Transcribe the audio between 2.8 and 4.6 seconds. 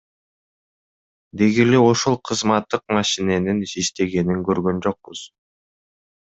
машиненин иштегенин